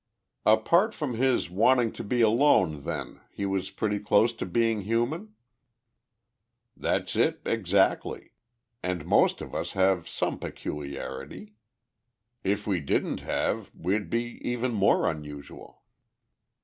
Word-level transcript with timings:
"Apart 0.47 0.95
from 0.95 1.13
his 1.13 1.51
wanting 1.51 1.91
to 1.91 2.03
be 2.03 2.21
alone, 2.21 2.85
then, 2.85 3.21
he 3.29 3.45
was 3.45 3.69
pretty 3.69 3.99
close 3.99 4.33
to 4.33 4.47
being 4.47 4.81
human?" 4.81 5.35
"That's 6.75 7.15
it, 7.15 7.39
exactly 7.45 8.31
and 8.81 9.05
most 9.05 9.41
of 9.41 9.53
us 9.53 9.73
have 9.73 10.09
some 10.09 10.39
peculiarity. 10.39 11.53
If 12.43 12.65
we 12.65 12.79
didn't 12.79 13.19
have 13.19 13.69
we'd 13.75 14.09
be 14.09 14.41
even 14.43 14.73
more 14.73 15.07
unusual." 15.07 15.83